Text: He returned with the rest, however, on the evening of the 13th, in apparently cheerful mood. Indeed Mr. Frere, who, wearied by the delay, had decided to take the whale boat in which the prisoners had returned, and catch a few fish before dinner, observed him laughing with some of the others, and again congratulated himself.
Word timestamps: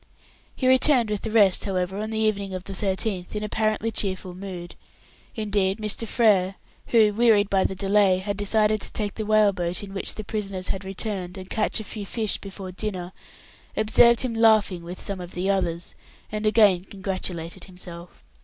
He 0.55 0.67
returned 0.67 1.11
with 1.11 1.21
the 1.21 1.29
rest, 1.29 1.65
however, 1.65 1.99
on 1.99 2.09
the 2.09 2.17
evening 2.17 2.55
of 2.55 2.63
the 2.63 2.73
13th, 2.73 3.35
in 3.35 3.43
apparently 3.43 3.91
cheerful 3.91 4.33
mood. 4.33 4.73
Indeed 5.35 5.77
Mr. 5.77 6.07
Frere, 6.07 6.55
who, 6.87 7.13
wearied 7.13 7.51
by 7.51 7.65
the 7.65 7.75
delay, 7.75 8.17
had 8.17 8.35
decided 8.35 8.81
to 8.81 8.91
take 8.93 9.13
the 9.13 9.27
whale 9.27 9.53
boat 9.53 9.83
in 9.83 9.93
which 9.93 10.15
the 10.15 10.23
prisoners 10.23 10.69
had 10.69 10.83
returned, 10.83 11.37
and 11.37 11.51
catch 11.51 11.79
a 11.79 11.83
few 11.83 12.07
fish 12.07 12.37
before 12.39 12.71
dinner, 12.71 13.13
observed 13.77 14.21
him 14.21 14.33
laughing 14.33 14.81
with 14.81 14.99
some 14.99 15.21
of 15.21 15.33
the 15.35 15.51
others, 15.51 15.93
and 16.31 16.47
again 16.47 16.83
congratulated 16.83 17.65
himself. 17.65 18.23